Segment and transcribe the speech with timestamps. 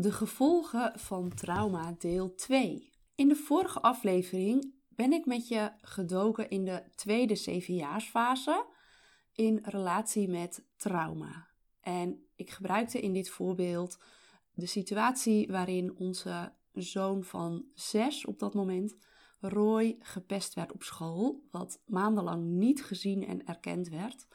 [0.00, 2.92] De gevolgen van trauma deel 2.
[3.14, 8.66] In de vorige aflevering ben ik met je gedoken in de tweede zevenjaarsfase
[9.32, 11.48] in relatie met trauma.
[11.80, 13.98] En ik gebruikte in dit voorbeeld
[14.54, 18.96] de situatie waarin onze zoon van zes op dat moment,
[19.40, 24.26] Roy, gepest werd op school, wat maandenlang niet gezien en erkend werd.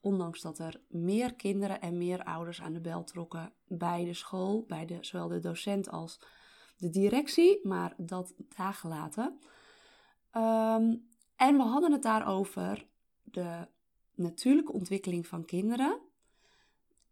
[0.00, 4.64] Ondanks dat er meer kinderen en meer ouders aan de bel trokken bij de school,
[4.68, 6.20] bij de, zowel de docent als
[6.76, 9.38] de directie, maar dat daar gelaten.
[10.30, 10.96] Ehm,
[11.36, 12.86] en we hadden het daarover
[13.24, 13.66] de
[14.14, 16.00] natuurlijke ontwikkeling van kinderen.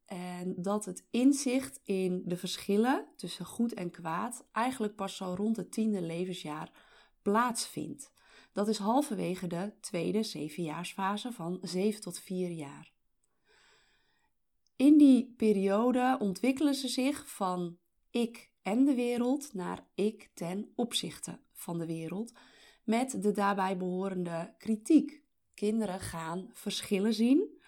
[0.07, 5.57] En dat het inzicht in de verschillen tussen goed en kwaad eigenlijk pas zo rond
[5.57, 6.71] het tiende levensjaar
[7.23, 8.13] plaatsvindt.
[8.57, 12.93] Dat is halverwege de tweede zevenjaarsfase van 7 tot 4 jaar.
[14.77, 17.79] In die periode ontwikkelen ze zich van
[18.11, 22.33] ik en de wereld naar ik ten opzichte van de wereld,
[22.85, 25.23] met de daarbij behorende kritiek.
[25.55, 27.61] Kinderen gaan verschillen zien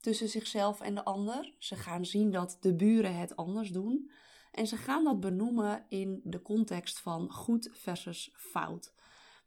[0.00, 1.54] tussen zichzelf en de ander.
[1.58, 4.10] Ze gaan zien dat de buren het anders doen.
[4.52, 8.92] En ze gaan dat benoemen in de context van goed versus fout.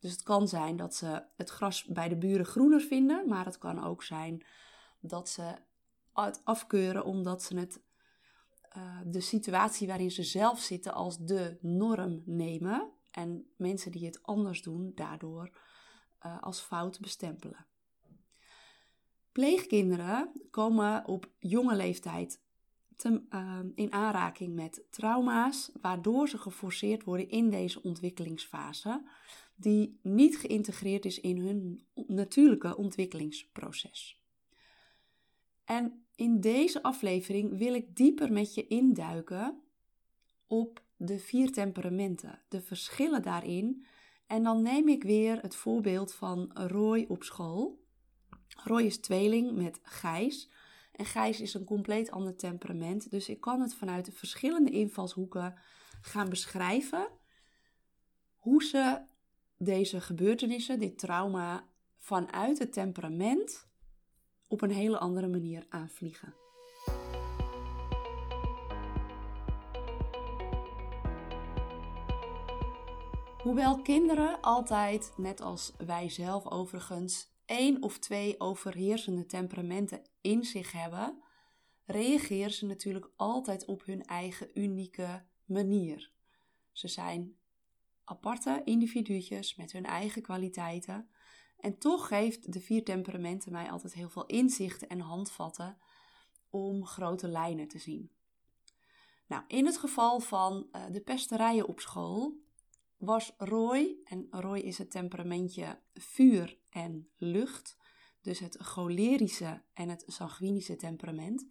[0.08, 3.58] Dus het kan zijn dat ze het gras bij de buren groener vinden, maar het
[3.58, 4.46] kan ook zijn
[5.00, 5.56] dat ze
[6.14, 7.82] het afkeuren omdat ze het,
[8.78, 14.24] uh, de situatie waarin ze zelf zitten als de norm nemen en mensen die het
[14.24, 15.58] anders doen daardoor
[16.26, 17.66] uh, als fout bestempelen.
[19.32, 22.42] Pleegkinderen komen op jonge leeftijd
[22.96, 29.04] te, uh, in aanraking met trauma's, waardoor ze geforceerd worden in deze ontwikkelingsfase
[29.60, 34.22] die niet geïntegreerd is in hun natuurlijke ontwikkelingsproces.
[35.66, 39.62] En in deze aflevering wil ik dieper met je induiken
[40.48, 43.86] op de vier temperamenten, de verschillen daarin.
[44.28, 47.86] En dan neem ik weer het voorbeeld van Roy op school.
[48.64, 50.50] Roy is tweeling met Gijs.
[50.92, 53.10] En Gijs is een compleet ander temperament.
[53.10, 55.60] Dus ik kan het vanuit de verschillende invalshoeken
[56.02, 57.10] gaan beschrijven.
[58.36, 59.02] Hoe ze
[59.58, 63.68] deze gebeurtenissen, dit trauma, vanuit het temperament
[64.48, 66.34] op een hele andere manier aanvliegen.
[73.48, 80.72] Hoewel kinderen altijd, net als wij zelf overigens, één of twee overheersende temperamenten in zich
[80.72, 81.22] hebben,
[81.86, 86.12] reageren ze natuurlijk altijd op hun eigen unieke manier.
[86.72, 87.38] Ze zijn
[88.10, 91.10] aparte individuutjes met hun eigen kwaliteiten.
[91.60, 95.78] En toch geeft de vier temperamenten mij altijd heel veel inzichten en handvatten
[96.50, 98.12] om grote lijnen te zien.
[99.28, 102.46] Nou, in het geval van uh, de pesterijen op school
[102.98, 107.78] was Roy, en Roy is het temperamentje vuur en lucht,
[108.22, 111.48] dus het cholerische en het sanguinische temperament,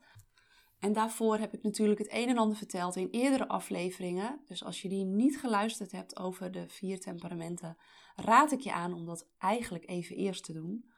[0.78, 4.40] en daarvoor heb ik natuurlijk het een en ander verteld in eerdere afleveringen.
[4.46, 7.76] Dus als je die niet geluisterd hebt over de vier temperamenten,
[8.16, 10.90] raad ik je aan om dat eigenlijk even eerst te doen.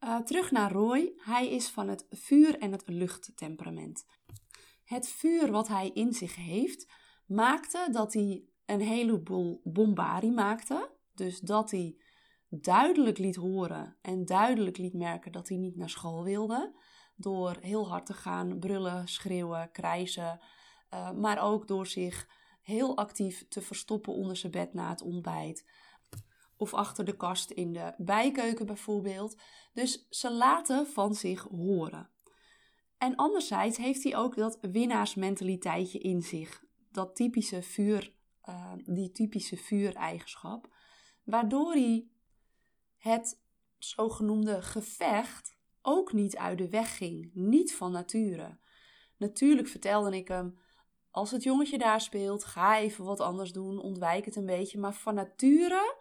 [0.00, 1.12] Uh, terug naar Roy.
[1.16, 4.04] Hij is van het vuur- en het luchttemperament.
[4.84, 6.92] Het vuur wat hij in zich heeft,
[7.26, 10.90] maakte dat hij een heleboel bombarie maakte.
[11.14, 11.96] Dus dat hij
[12.48, 16.74] duidelijk liet horen en duidelijk liet merken dat hij niet naar school wilde
[17.16, 20.40] door heel hard te gaan brullen, schreeuwen, krijzen.
[20.94, 22.28] Uh, maar ook door zich
[22.62, 25.66] heel actief te verstoppen onder zijn bed na het ontbijt.
[26.56, 29.36] Of achter de kast in de bijkeuken bijvoorbeeld.
[29.72, 32.10] Dus ze laten van zich horen.
[32.98, 36.64] En anderzijds heeft hij ook dat winnaarsmentaliteitje in zich.
[36.90, 38.12] Dat typische vuur,
[38.48, 40.74] uh, die typische vuureigenschap.
[41.24, 42.08] Waardoor hij
[42.96, 43.42] het
[43.78, 45.53] zogenoemde gevecht
[45.86, 48.58] ook niet uit de weg ging, niet van nature.
[49.16, 50.58] Natuurlijk vertelde ik hem:
[51.10, 54.78] als het jongetje daar speelt, ga even wat anders doen, ontwijk het een beetje.
[54.78, 55.96] Maar van nature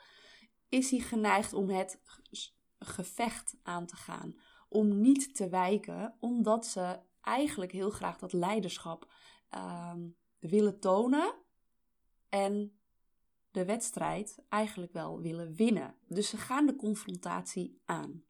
[0.70, 2.02] is hij geneigd om het
[2.80, 4.40] gevecht aan te gaan,
[4.70, 9.14] om niet te wijken, omdat ze eigenlijk heel graag dat leiderschap
[9.56, 9.94] uh,
[10.40, 11.34] willen tonen
[12.30, 12.80] en
[13.52, 15.96] de wedstrijd eigenlijk wel willen winnen.
[16.08, 18.24] Dus ze gaan de confrontatie aan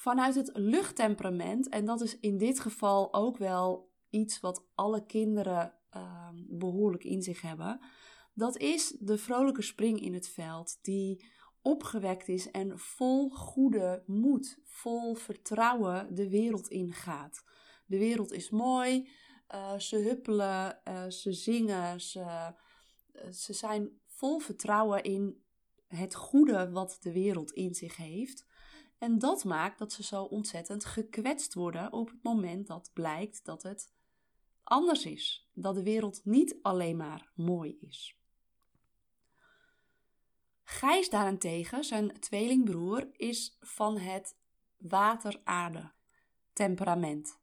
[0.00, 1.68] vanuit het luchttemperament.
[1.68, 7.22] En dat is in dit geval ook wel iets wat alle kinderen uh, behoorlijk in
[7.22, 7.80] zich hebben.
[8.34, 11.24] Dat is de vrolijke spring in het veld, die
[11.62, 17.42] opgewekt is en vol goede moed, vol vertrouwen de wereld ingaat.
[17.86, 19.08] De wereld is mooi,
[19.54, 22.54] Uh, ze huppelen, uh, ze zingen, ze,
[23.30, 25.42] ze zijn vol vertrouwen in
[25.86, 28.46] het goede wat de wereld in zich heeft.
[29.00, 33.62] En dat maakt dat ze zo ontzettend gekwetst worden op het moment dat blijkt dat
[33.62, 33.92] het
[34.62, 35.48] anders is.
[35.52, 38.18] Dat de wereld niet alleen maar mooi is.
[40.62, 44.36] Gijs daarentegen, zijn tweelingbroer, is van het
[44.76, 45.92] water-aarde
[46.52, 47.38] temperament.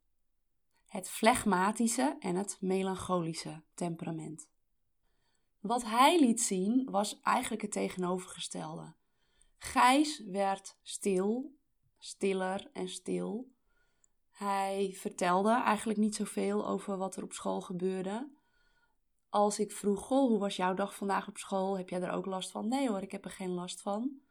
[0.86, 4.50] Het flegmatische en het melancholische temperament.
[5.59, 8.94] Wat hij liet zien was eigenlijk het tegenovergestelde.
[9.57, 11.56] Gijs werd stil,
[11.98, 13.56] stiller en stil.
[14.31, 18.36] Hij vertelde eigenlijk niet zoveel over wat er op school gebeurde.
[19.30, 21.77] Als ik vroeg, goh, hoe was jouw dag vandaag op school?
[21.77, 22.68] Heb jij er ook last van?
[22.68, 24.21] Nee hoor, ik heb er geen last van.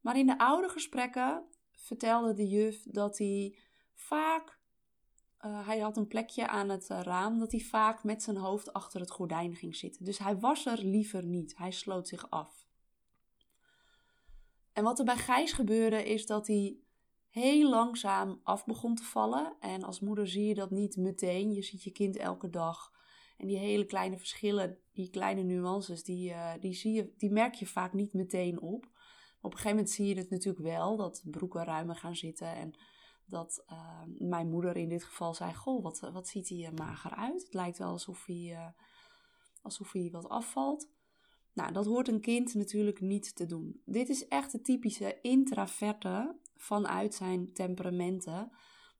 [0.00, 3.58] Maar in de oude gesprekken vertelde de juf dat hij
[3.94, 4.60] vaak,
[5.44, 8.72] uh, hij had een plekje aan het uh, raam, dat hij vaak met zijn hoofd
[8.72, 10.04] achter het gordijn ging zitten.
[10.04, 11.56] Dus hij was er liever niet.
[11.56, 12.59] Hij sloot zich af.
[14.72, 16.78] En wat er bij Gijs gebeurde is dat hij
[17.28, 19.56] heel langzaam af begon te vallen.
[19.60, 21.52] En als moeder zie je dat niet meteen.
[21.52, 22.92] Je ziet je kind elke dag.
[23.36, 27.54] En die hele kleine verschillen, die kleine nuances, die, uh, die, zie je, die merk
[27.54, 28.84] je vaak niet meteen op.
[29.40, 32.54] Op een gegeven moment zie je het natuurlijk wel, dat broeken ruimer gaan zitten.
[32.54, 32.74] En
[33.24, 37.42] dat uh, mijn moeder in dit geval zei, goh, wat, wat ziet hij mager uit.
[37.42, 38.74] Het lijkt wel alsof hij,
[39.62, 40.88] alsof hij wat afvalt.
[41.54, 43.82] Nou, dat hoort een kind natuurlijk niet te doen.
[43.84, 48.50] Dit is echt de typische intraverte vanuit zijn temperamenten.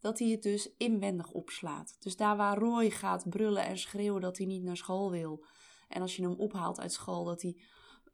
[0.00, 1.96] Dat hij het dus inwendig opslaat.
[1.98, 5.44] Dus daar waar Roy gaat brullen en schreeuwen dat hij niet naar school wil.
[5.88, 7.56] En als je hem ophaalt uit school, dat hij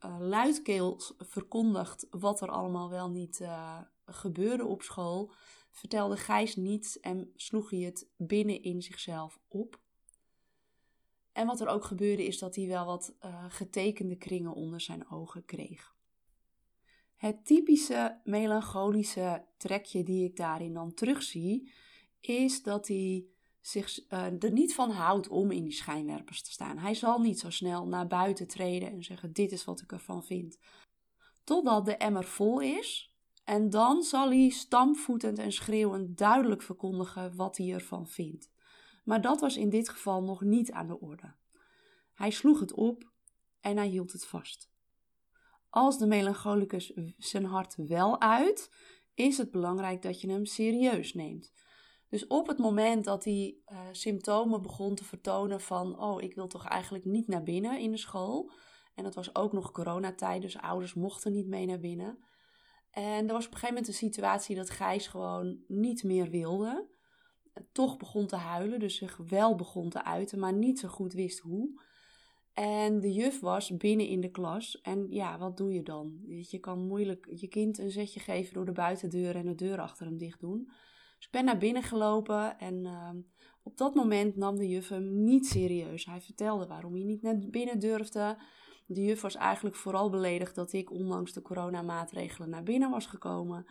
[0.05, 5.33] uh, luidkeels verkondigt wat er allemaal wel niet uh, gebeurde op school.
[5.71, 9.85] Vertelde Gijs niets en sloeg hij het binnen in zichzelf op.
[11.37, 15.11] En wat er ook gebeurde is dat hij wel wat uh, getekende kringen onder zijn
[15.11, 15.95] ogen kreeg.
[17.17, 21.73] Het typische melancholische trekje die ik daarin dan terugzie,
[22.21, 23.27] is dat hij
[23.61, 26.79] zich uh, er niet van houdt om in die schijnwerpers te staan.
[26.79, 30.25] Hij zal niet zo snel naar buiten treden en zeggen: Dit is wat ik ervan
[30.25, 30.59] vind.
[31.45, 33.15] Totdat de emmer vol is.
[33.45, 38.51] En dan zal hij stampvoetend en schreeuwend duidelijk verkondigen wat hij ervan vindt.
[39.07, 41.35] Maar dat was in dit geval nog niet aan de orde.
[42.15, 43.13] Hij sloeg het op
[43.61, 44.71] en hij hield het vast.
[45.69, 48.71] Als de melancholicus zijn hart wel uit,
[49.15, 51.53] is het belangrijk dat je hem serieus neemt.
[52.09, 56.47] Dus op het moment dat hij uh, symptomen begon te vertonen van, oh, ik wil
[56.47, 58.53] toch eigenlijk niet naar binnen in de school.
[58.95, 62.19] En dat was ook nog coronatijd, dus ouders mochten niet mee naar binnen.
[62.91, 66.95] En er was op een gegeven moment een situatie dat Gijs gewoon niet meer wilde
[67.73, 71.39] toch begon te huilen, dus zich wel begon te uiten, maar niet zo goed wist
[71.39, 71.81] hoe.
[72.57, 74.81] En de juf was binnen in de klas.
[74.81, 76.21] En ja, wat doe je dan?
[76.27, 80.07] Je kan moeilijk je kind een zetje geven door de buitendeur en de deur achter
[80.07, 80.65] hem dicht doen.
[81.17, 83.11] Dus ik ben naar binnen gelopen en uh,
[83.63, 86.05] op dat moment nam de juf hem niet serieus.
[86.05, 88.39] Hij vertelde waarom hij niet naar binnen durfde.
[88.87, 93.67] De juf was eigenlijk vooral beledigd dat ik ondanks de coronamaatregelen naar binnen was gekomen.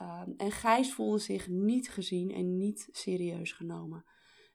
[0.00, 4.04] Ehm, en Gijs voelde zich niet gezien en niet serieus genomen.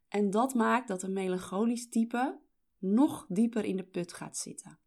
[0.07, 2.39] En dat maakt dat een melancholisch type
[2.77, 4.79] nog dieper in de put gaat zitten.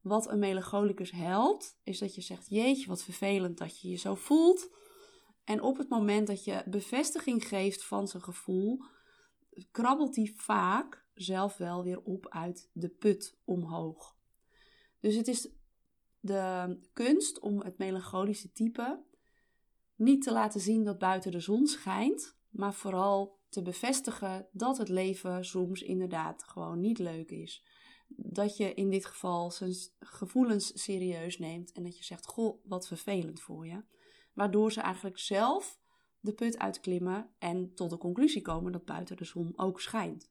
[0.00, 4.14] Wat een melancholicus helpt, is dat je zegt: Jeetje, wat vervelend dat je je zo
[4.14, 4.70] voelt.
[5.44, 8.84] En op het moment dat je bevestiging geeft van zijn gevoel,
[9.70, 14.16] krabbelt hij vaak zelf wel weer op uit de put omhoog.
[15.00, 15.48] Dus het is
[16.20, 19.04] de kunst om het melancholische type
[19.96, 24.88] niet te laten zien dat buiten de zon schijnt, maar vooral te bevestigen dat het
[24.88, 27.64] leven soms inderdaad gewoon niet leuk is.
[28.08, 32.86] Dat je in dit geval zijn gevoelens serieus neemt en dat je zegt: Goh, wat
[32.86, 33.84] vervelend voor je.
[34.32, 35.80] Waardoor ze eigenlijk zelf
[36.20, 40.30] de put uitklimmen en tot de conclusie komen dat buiten de zon ook schijnt.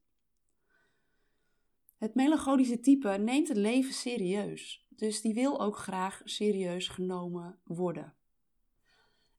[1.97, 8.15] Het melancholische type neemt het leven serieus, dus die wil ook graag serieus genomen worden.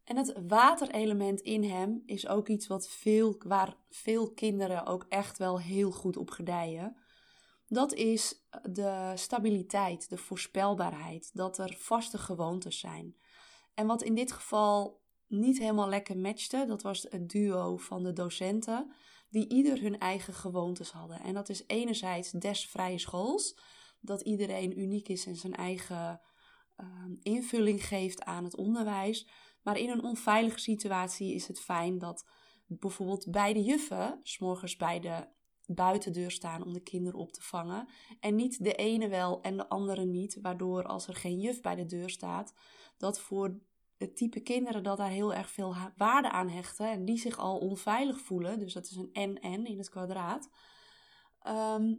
[0.06, 5.38] En het waterelement in hem is ook iets wat veel, waar veel kinderen ook echt
[5.38, 6.96] wel heel goed op gedijen.
[7.66, 13.16] Dat is de stabiliteit, de voorspelbaarheid, dat er vaste gewoontes zijn.
[13.74, 18.12] En wat in dit geval niet helemaal lekker matchte, dat was het duo van de
[18.12, 18.92] docenten,
[19.28, 21.20] die ieder hun eigen gewoontes hadden.
[21.20, 23.58] En dat is enerzijds des vrije schools,
[24.00, 26.20] dat iedereen uniek is en zijn eigen
[26.76, 26.86] uh,
[27.22, 29.28] invulling geeft aan het onderwijs.
[29.66, 32.26] Maar in een onveilige situatie is het fijn dat
[32.66, 35.28] bijvoorbeeld beide juffen, s morgens bij de
[35.66, 37.88] buitendeur staan om de kinderen op te vangen.
[38.20, 41.74] En niet de ene wel en de andere niet, waardoor als er geen juf bij
[41.74, 42.54] de deur staat,
[42.96, 43.58] dat voor
[43.96, 47.58] het type kinderen dat daar heel erg veel waarde aan hechten en die zich al
[47.58, 50.48] onveilig voelen, dus dat is een en-en in het kwadraat,
[51.38, 51.94] ehm,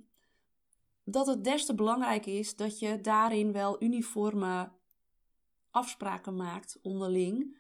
[1.04, 4.76] dat het des te belangrijk is dat je daarin wel uniforme
[5.78, 7.58] afspraken maakt onderling.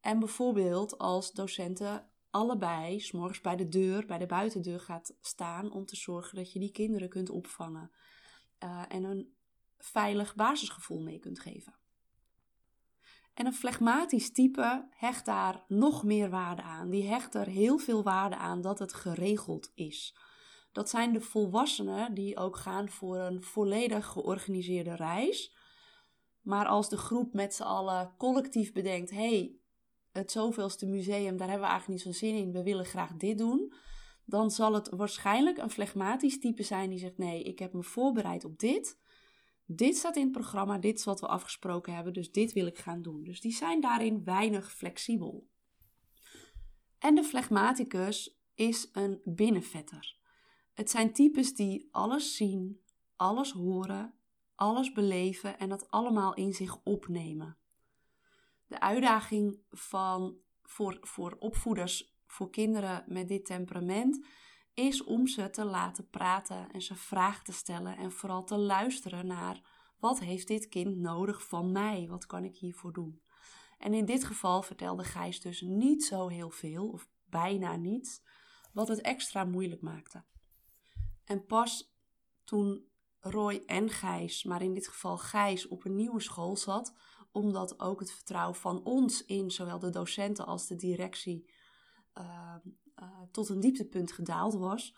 [0.00, 5.86] En bijvoorbeeld als docenten allebei s'morgens bij de deur, bij de buitendeur gaat staan om
[5.86, 7.90] te zorgen dat je die kinderen kunt opvangen
[8.64, 9.34] uh, en een
[9.78, 11.74] veilig basisgevoel mee kunt geven.
[13.34, 16.90] En een flegmatisch type hecht daar nog meer waarde aan.
[16.90, 20.16] Die hecht er heel veel waarde aan dat het geregeld is.
[20.72, 25.56] Dat zijn de volwassenen die ook gaan voor een volledig georganiseerde reis.
[26.42, 29.56] Maar als de groep met z'n allen collectief bedenkt: hey,
[30.10, 33.38] het zoveelste museum, daar hebben we eigenlijk niet zo'n zin in, we willen graag dit
[33.38, 33.72] doen.
[34.24, 38.44] Dan zal het waarschijnlijk een flegmatisch type zijn die zegt: nee, ik heb me voorbereid
[38.44, 39.00] op dit.
[39.66, 42.78] Dit staat in het programma, dit is wat we afgesproken hebben, dus dit wil ik
[42.78, 43.24] gaan doen.
[43.24, 45.48] Dus die zijn daarin weinig flexibel.
[46.98, 50.16] En de flegmaticus is een binnenvetter.
[50.72, 52.80] Het zijn types die alles zien,
[53.16, 54.14] alles horen,
[54.62, 57.58] alles beleven en dat allemaal in zich opnemen.
[58.66, 64.26] De uitdaging van, voor, voor opvoeders, voor kinderen met dit temperament,
[64.74, 69.26] is om ze te laten praten en ze vragen te stellen en vooral te luisteren
[69.26, 69.60] naar
[69.98, 72.06] wat heeft dit kind nodig van mij?
[72.08, 73.22] Wat kan ik hiervoor doen?
[73.78, 78.22] En in dit geval vertelde Gijs dus niet zo heel veel, of bijna niets,
[78.72, 80.24] wat het extra moeilijk maakte.
[81.24, 81.94] En pas
[82.44, 82.90] toen
[83.24, 86.94] Roy en Gijs, maar in dit geval Gijs, op een nieuwe school zat,
[87.32, 91.50] omdat ook het vertrouwen van ons in zowel de docenten als de directie
[92.18, 92.54] uh,
[92.96, 94.94] uh, tot een dieptepunt gedaald was.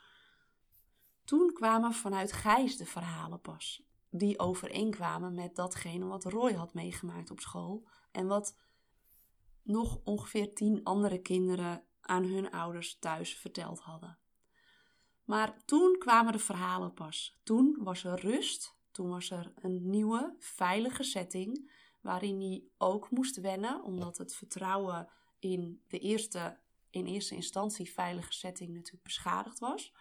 [1.25, 7.31] Toen kwamen vanuit Gijs de verhalen pas, die overeenkwamen met datgene wat Roy had meegemaakt
[7.31, 8.57] op school en wat
[9.63, 14.19] nog ongeveer tien andere kinderen aan hun ouders thuis verteld hadden.
[15.25, 17.41] Maar toen kwamen de verhalen pas.
[17.43, 18.77] Toen was er rust.
[18.91, 25.09] Toen was er een nieuwe, veilige setting waarin hij ook moest wennen, omdat het vertrouwen
[25.39, 26.59] in de eerste,
[26.91, 29.93] in eerste instantie veilige setting natuurlijk beschadigd was.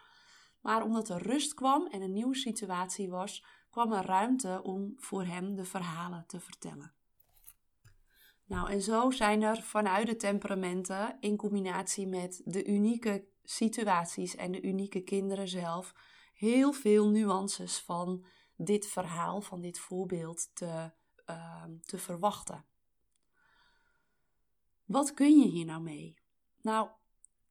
[0.60, 5.24] Maar omdat er rust kwam en een nieuwe situatie was, kwam er ruimte om voor
[5.24, 6.92] hem de verhalen te vertellen.
[8.46, 14.52] Nou, en zo zijn er vanuit de temperamenten in combinatie met de unieke situaties en
[14.52, 15.94] de unieke kinderen zelf
[16.34, 18.24] heel veel nuances van
[18.56, 20.90] dit verhaal, van dit voorbeeld te,
[21.30, 22.64] uh, te verwachten.
[24.84, 26.18] Wat kun je hier nou mee?
[26.60, 26.88] Nou,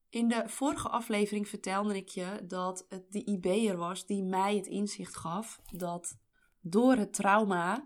[0.10, 4.68] in de vorige aflevering vertelde ik je dat het de IB'er was die mij het
[4.68, 6.18] inzicht gaf dat
[6.62, 7.86] door het trauma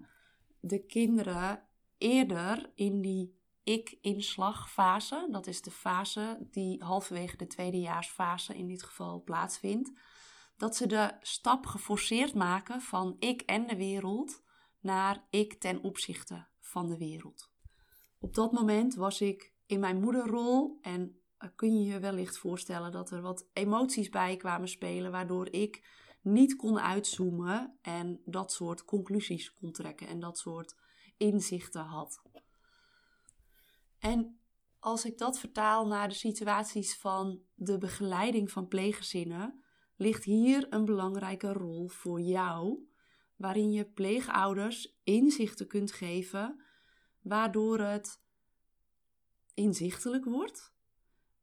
[0.59, 3.36] de kinderen eerder in die
[3.67, 5.27] ik-inslagfase.
[5.31, 9.91] Dat is de fase die halverwege de tweedejaarsfase in dit geval plaatsvindt.
[10.57, 14.43] Dat ze de stap geforceerd maken van ik en de wereld
[14.79, 17.51] naar ik ten opzichte van de wereld.
[18.19, 22.91] Op dat moment was ik in mijn moederrol en eh, kun je je wellicht voorstellen
[22.91, 25.87] dat er wat emoties bij kwamen spelen, waardoor ik
[26.21, 30.75] niet kon uitzoomen en dat soort conclusies kon trekken en dat soort
[31.17, 32.21] inzichten had.
[33.99, 34.39] En
[34.79, 39.63] als ik dat vertaal naar de situaties van de begeleiding van pleeggezinnen,
[39.95, 42.87] ligt hier een belangrijke rol voor jou,
[43.35, 46.63] waarin je pleegouders inzichten kunt geven,
[47.21, 48.21] waardoor het
[49.53, 50.73] inzichtelijk wordt,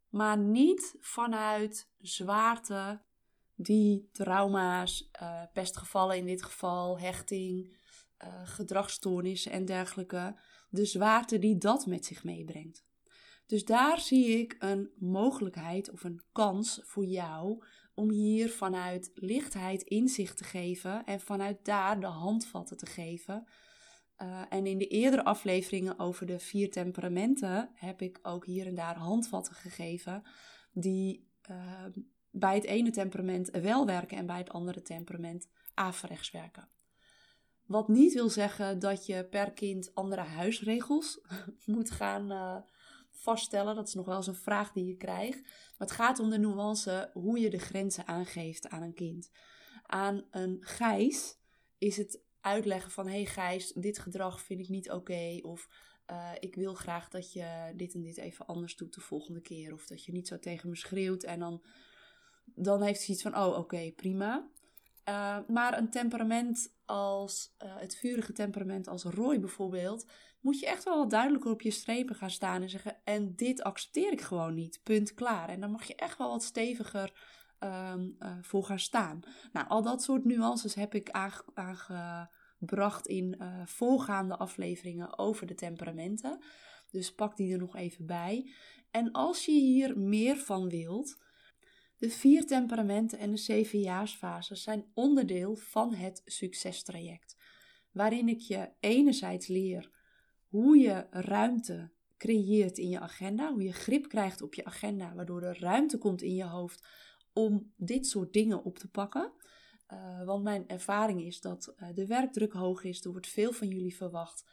[0.09, 3.03] maar niet vanuit zwaarte
[3.55, 7.77] die trauma's, uh, pestgevallen in dit geval, hechting,
[8.45, 10.37] gedragsstoornissen en dergelijke,
[10.69, 12.85] de zwaarte die dat met zich meebrengt.
[13.47, 17.65] Dus daar zie ik een mogelijkheid of een kans voor jou
[17.95, 23.47] om hier vanuit lichtheid inzicht te geven en vanuit daar de handvatten te geven.
[24.23, 28.75] Uh, en in de eerdere afleveringen over de vier temperamenten heb ik ook hier en
[28.75, 30.23] daar handvatten gegeven
[30.73, 31.85] die uh,
[32.31, 36.69] bij het ene temperament wel werken en bij het andere temperament averechts werken.
[37.67, 41.21] Wat niet wil zeggen dat je per kind andere huisregels
[41.65, 42.57] moet gaan uh,
[43.11, 43.75] vaststellen.
[43.75, 45.43] Dat is nog wel eens een vraag die je krijgt.
[45.43, 49.31] Maar het gaat om de nuance hoe je de grenzen aangeeft aan een kind.
[49.83, 51.39] Aan een gijs
[51.79, 55.39] is het uitleggen van: hey Gijs, dit gedrag vind ik niet oké.
[55.43, 55.69] Of
[56.11, 59.73] uh, ik wil graag dat je dit en dit even anders doet de volgende keer.
[59.73, 61.63] Of dat je niet zo tegen me schreeuwt en dan
[62.55, 64.49] dan heeft hij iets van, oh oké, prima.
[65.09, 70.85] Uh, maar een temperament als uh, het vurige temperament als Roy bijvoorbeeld, moet je echt
[70.85, 74.55] wel wat duidelijker op je strepen gaan staan en zeggen: En dit accepteer ik gewoon
[74.55, 74.81] niet.
[74.83, 75.49] Punt klaar.
[75.49, 77.13] En dan mag je echt wel wat steviger
[77.61, 79.21] um, voor gaan staan.
[79.53, 81.11] Nou, al dat soort nuances heb ik
[81.53, 86.45] aangebracht in voorgaande afleveringen over de temperamenten.
[86.91, 88.51] Dus pak die er nog even bij.
[88.91, 91.23] En als je hier meer van wilt,
[91.97, 97.37] de vier temperamenten en de zevenjaarsfase zijn onderdeel van het succestraject,
[97.91, 99.91] waarin ik je enerzijds leer
[100.49, 105.43] hoe je ruimte creëert in je agenda, hoe je grip krijgt op je agenda, waardoor
[105.43, 106.87] er ruimte komt in je hoofd
[107.33, 109.33] om dit soort dingen op te pakken.
[109.93, 113.69] Uh, want mijn ervaring is dat uh, de werkdruk hoog is, er wordt veel van
[113.69, 114.45] jullie verwacht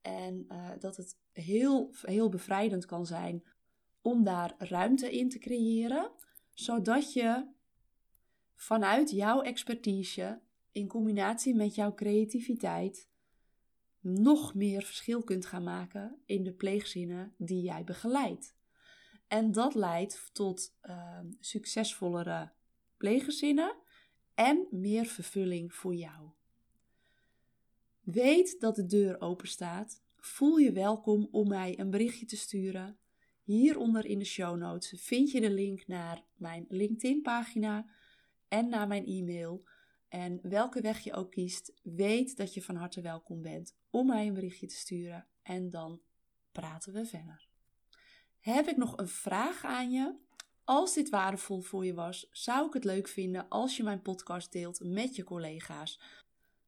[0.00, 3.42] en uh, dat het heel, heel bevrijdend kan zijn
[4.02, 6.12] om daar ruimte in te creëren
[6.60, 7.46] zodat je
[8.54, 10.40] vanuit jouw expertise
[10.72, 13.08] in combinatie met jouw creativiteit
[14.00, 18.56] nog meer verschil kunt gaan maken in de pleegzinnen die jij begeleidt.
[19.28, 22.52] En dat leidt tot uh, succesvollere
[22.96, 23.76] pleeggezinnen
[24.34, 26.30] en meer vervulling voor jou.
[28.00, 30.02] Weet dat de deur open staat.
[30.16, 32.99] Voel je welkom om mij een berichtje te sturen
[33.50, 37.86] Hieronder in de show notes vind je de link naar mijn LinkedIn-pagina
[38.48, 39.64] en naar mijn e-mail.
[40.08, 44.26] En welke weg je ook kiest, weet dat je van harte welkom bent om mij
[44.26, 46.00] een berichtje te sturen en dan
[46.52, 47.48] praten we verder.
[48.38, 50.14] Heb ik nog een vraag aan je?
[50.64, 54.52] Als dit waardevol voor je was, zou ik het leuk vinden als je mijn podcast
[54.52, 56.00] deelt met je collega's,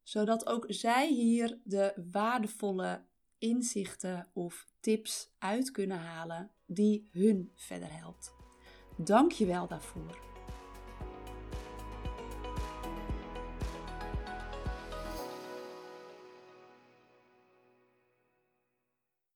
[0.03, 3.05] zodat ook zij hier de waardevolle
[3.43, 8.35] inzichten of tips uit kunnen halen die hun verder helpt.
[8.97, 10.32] Dank je wel daarvoor.